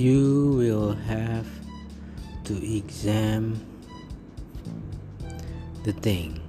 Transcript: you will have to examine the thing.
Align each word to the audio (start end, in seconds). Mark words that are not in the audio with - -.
you 0.00 0.54
will 0.56 0.94
have 0.94 1.46
to 2.44 2.54
examine 2.74 3.60
the 5.84 5.92
thing. 5.92 6.40